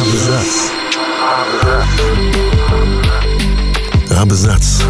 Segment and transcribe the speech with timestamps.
[0.00, 0.70] Абзац.
[4.10, 4.82] Абзац.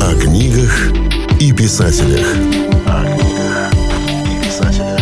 [0.00, 0.92] О книгах
[1.40, 2.26] и писателях.
[2.86, 3.72] О книгах
[4.24, 5.00] и писателях.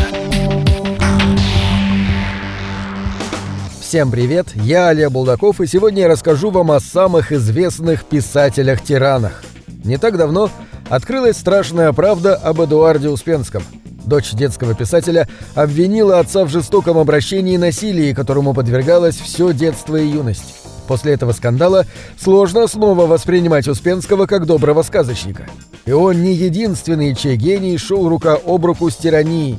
[3.80, 9.42] Всем привет, я Олег Булдаков, и сегодня я расскажу вам о самых известных писателях-тиранах.
[9.84, 10.48] Не так давно
[10.88, 13.62] открылась страшная правда об Эдуарде Успенском.
[14.06, 20.06] Дочь детского писателя обвинила отца в жестоком обращении и насилии, которому подвергалось все детство и
[20.06, 20.54] юность.
[20.88, 21.86] После этого скандала
[22.18, 25.46] сложно снова воспринимать Успенского как доброго сказочника.
[25.86, 29.58] И он не единственный, чей гений шел рука об руку с тиранией.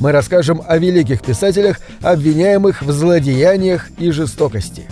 [0.00, 4.88] Мы расскажем о великих писателях, обвиняемых в злодеяниях и жестокости.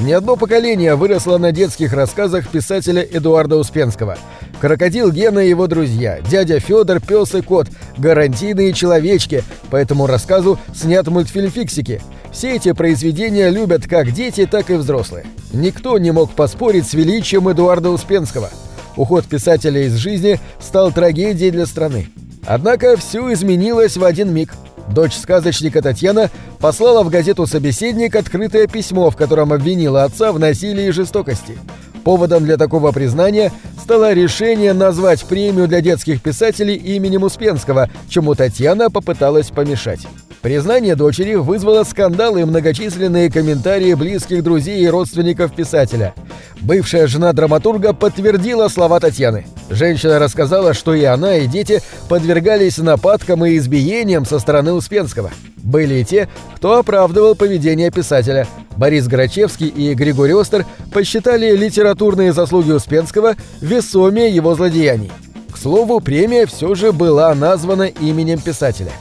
[0.00, 4.16] Не одно поколение выросло на детских рассказах писателя Эдуарда Успенского.
[4.60, 7.66] Крокодил Гена и его друзья, дядя Федор, пес и кот,
[7.96, 12.00] гарантийные человечки, по этому рассказу снят мультфильм «Фиксики».
[12.30, 15.26] Все эти произведения любят как дети, так и взрослые.
[15.52, 18.50] Никто не мог поспорить с величием Эдуарда Успенского.
[18.96, 22.08] Уход писателя из жизни стал трагедией для страны.
[22.46, 24.54] Однако все изменилось в один миг–
[24.92, 30.86] Дочь сказочника Татьяна послала в газету «Собеседник» открытое письмо, в котором обвинила отца в насилии
[30.86, 31.58] и жестокости.
[32.04, 38.90] Поводом для такого признания стало решение назвать премию для детских писателей именем Успенского, чему Татьяна
[38.90, 40.06] попыталась помешать.
[40.40, 46.14] Признание дочери вызвало скандалы и многочисленные комментарии близких друзей и родственников писателя.
[46.60, 49.46] Бывшая жена драматурга подтвердила слова Татьяны.
[49.70, 55.30] Женщина рассказала, что и она, и дети подвергались нападкам и избиениям со стороны Успенского.
[55.56, 58.46] Были и те, кто оправдывал поведение писателя.
[58.76, 65.12] Борис Грачевский и Григорий Остер посчитали литературные заслуги Успенского весомее его злодеяний.
[65.52, 68.92] К слову, премия все же была названа именем писателя.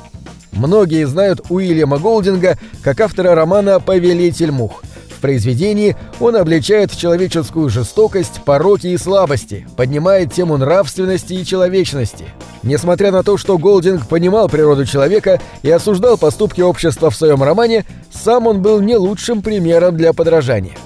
[0.52, 4.84] Многие знают Уильяма Голдинга как автора романа «Повелитель мух».
[5.28, 12.24] Произведении он обличает человеческую жестокость, пороки и слабости, поднимает тему нравственности и человечности.
[12.64, 17.84] Несмотря на то, что Голдинг понимал природу человека и осуждал поступки общества в своем романе,
[18.10, 20.78] сам он был не лучшим примером для подражания.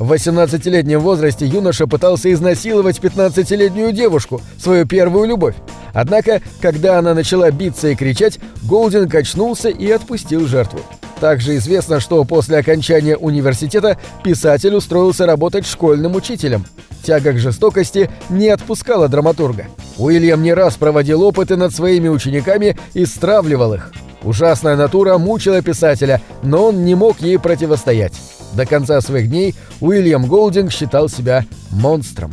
[0.00, 5.54] В 18-летнем возрасте юноша пытался изнасиловать 15-летнюю девушку, свою первую любовь.
[5.92, 10.80] Однако, когда она начала биться и кричать, Голдинг очнулся и отпустил жертву.
[11.20, 16.66] Также известно, что после окончания университета писатель устроился работать школьным учителем.
[17.02, 19.66] Тяга к жестокости не отпускала драматурга.
[19.98, 23.92] Уильям не раз проводил опыты над своими учениками и стравливал их.
[24.22, 28.14] Ужасная натура мучила писателя, но он не мог ей противостоять.
[28.54, 32.32] До конца своих дней Уильям Голдинг считал себя монстром.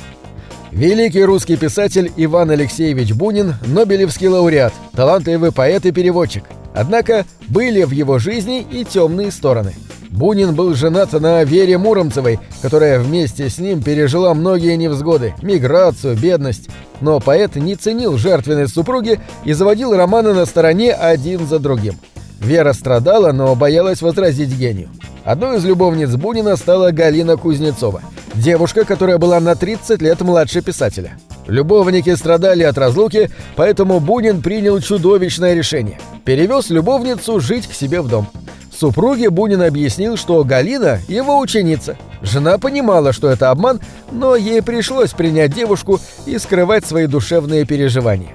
[0.71, 6.45] Великий русский писатель Иван Алексеевич Бунин– Нобелевский лауреат, талантливый поэт и переводчик.
[6.73, 9.73] Однако были в его жизни и темные стороны.
[10.09, 16.69] Бунин был женат на Вере Муромцевой, которая вместе с ним пережила многие невзгоды, миграцию, бедность.
[16.99, 21.95] Но поэт не ценил жертвенность супруги и заводил романы на стороне один за другим.
[22.39, 24.89] Вера страдала, но боялась возразить гению.
[25.23, 28.01] Одной из любовниц Бунина стала Галина Кузнецова,
[28.33, 31.17] девушка, которая была на 30 лет младше писателя.
[31.51, 35.99] Любовники страдали от разлуки, поэтому Бунин принял чудовищное решение.
[36.23, 38.29] Перевез любовницу жить к себе в дом.
[38.73, 41.97] Супруге Бунин объяснил, что Галина– его ученица.
[42.21, 43.81] Жена понимала, что это обман,
[44.13, 48.29] но ей пришлось принять девушку и скрывать свои душевные переживания.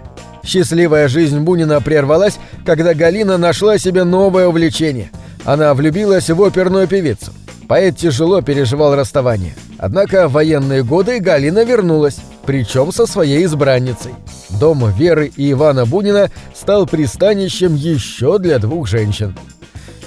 [0.45, 5.11] Счастливая жизнь Бунина прервалась, когда Галина нашла себе новое увлечение.
[5.47, 7.33] Она влюбилась в оперную певицу.
[7.67, 9.55] Поэт тяжело переживал расставание.
[9.79, 14.15] Однако в военные годы Галина вернулась, причем со своей избранницей.
[14.61, 19.37] Дом Веры и Ивана Бунина стал пристанищем еще для двух женщин.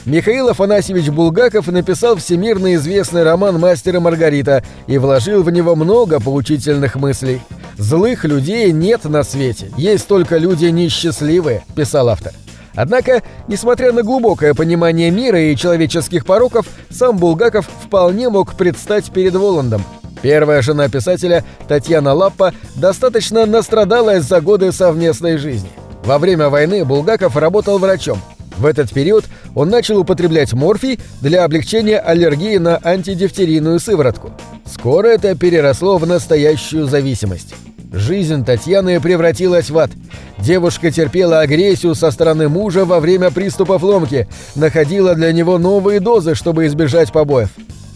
[0.05, 6.19] Михаил Афанасьевич Булгаков написал всемирно известный роман «Мастер и Маргарита» и вложил в него много
[6.19, 7.41] поучительных мыслей.
[7.77, 12.33] «Злых людей нет на свете, есть только люди несчастливые»,– писал автор.
[12.75, 19.35] Однако, несмотря на глубокое понимание мира и человеческих пороков, сам Булгаков вполне мог предстать перед
[19.35, 19.83] Воландом.
[20.21, 25.69] Первая жена писателя, Татьяна Лаппа, достаточно настрадалась за годы совместной жизни.
[26.03, 28.21] Во время войны Булгаков работал врачом.
[28.57, 29.25] В этот период
[29.55, 34.31] он начал употреблять морфий для облегчения аллергии на антидифтерийную сыворотку.
[34.65, 37.55] Скоро это переросло в настоящую зависимость.
[37.91, 39.91] Жизнь Татьяны превратилась в ад.
[40.37, 46.35] Девушка терпела агрессию со стороны мужа во время приступов ломки, находила для него новые дозы,
[46.35, 47.49] чтобы избежать побоев.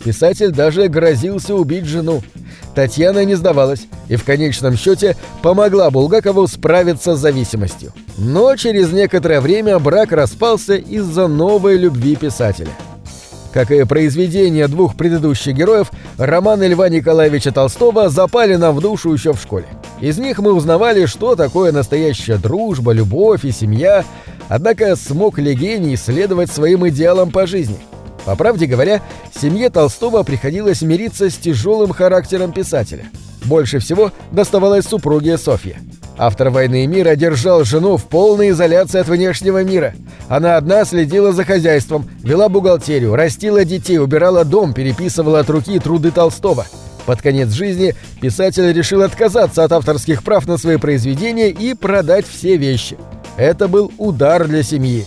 [0.03, 2.21] Писатель даже грозился убить жену.
[2.75, 7.93] Татьяна не сдавалась и в конечном счете помогла Булгакову справиться с зависимостью.
[8.17, 12.71] Но через некоторое время брак распался из-за новой любви писателя.
[13.53, 19.33] Как и произведения двух предыдущих героев, романы Льва Николаевича Толстого запали нам в душу еще
[19.33, 19.67] в школе.
[20.01, 24.03] Из них мы узнавали, что такое настоящая дружба, любовь и семья,
[24.49, 27.77] однако смог ли гений следовать своим идеалам по жизни–
[28.25, 29.01] по правде говоря,
[29.35, 33.05] семье Толстого приходилось мириться с тяжелым характером писателя.
[33.45, 35.79] Больше всего доставалось супруге Софье.
[36.17, 39.95] Автор «Войны и мира» держал жену в полной изоляции от внешнего мира.
[40.29, 46.11] Она одна следила за хозяйством, вела бухгалтерию, растила детей, убирала дом, переписывала от руки труды
[46.11, 46.65] Толстого.
[47.05, 52.57] Под конец жизни писатель решил отказаться от авторских прав на свои произведения и продать все
[52.57, 52.97] вещи.
[53.35, 55.05] Это был удар для семьи.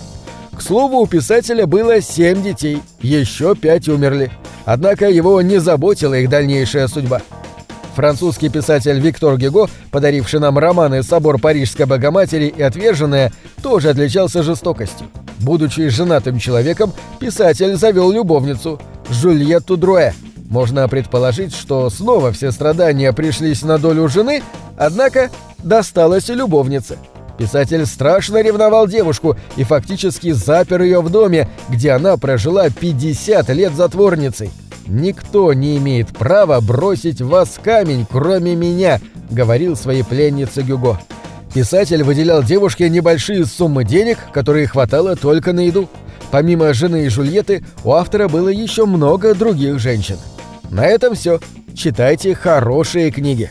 [0.57, 4.31] К слову, у писателя было семь детей, еще пять умерли.
[4.65, 7.21] Однако его не заботила их дальнейшая судьба.
[7.95, 13.33] Французский писатель Виктор Гюго, подаривший нам романы «Собор Парижской Богоматери» и «Отверженная»,
[13.63, 15.07] тоже отличался жестокостью.
[15.39, 18.81] Будучи женатым человеком, писатель завел любовницу–
[19.11, 20.13] Жюльетту Друэ.
[20.49, 24.43] Можно предположить, что снова все страдания пришлись на долю жены,
[24.77, 25.31] однако
[25.63, 26.99] досталось и любовнице–
[27.39, 33.75] Писатель страшно ревновал девушку и фактически запер ее в доме, где она прожила 50 лет
[33.75, 34.51] затворницей.
[34.87, 39.01] «Никто не имеет права бросить вас камень, кроме меня»,—
[39.31, 41.01] говорил своей пленнице Гюго.
[41.53, 45.89] Писатель выделял девушке небольшие суммы денег, которые хватало только на еду.
[46.31, 50.19] Помимо жены и Жульетты, у автора было еще много других женщин.
[50.71, 51.41] На этом все.
[51.75, 53.51] Читайте хорошие книги.